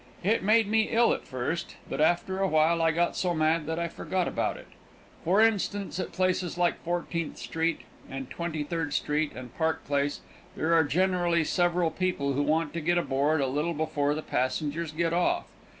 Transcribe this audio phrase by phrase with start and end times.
[0.23, 3.87] It made me ill at first, but after awhile I got so mad that I
[3.87, 4.65] forgot about it.
[5.23, 10.21] For instance, at places like Fourteenth street, and Twenty third street, and Park Place,
[10.55, 14.91] there are generally several people who want to get aboard a little before the passengers
[14.91, 15.45] get off.